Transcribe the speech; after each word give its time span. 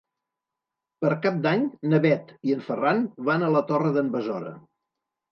Per 1.03 1.09
Cap 1.25 1.35
d'Any 1.43 1.67
na 1.91 1.99
Bet 2.05 2.31
i 2.51 2.55
en 2.55 2.63
Ferran 2.69 3.03
van 3.27 3.45
a 3.45 3.51
la 3.57 3.61
Torre 3.73 3.91
d'en 3.99 4.09
Besora. 4.17 4.55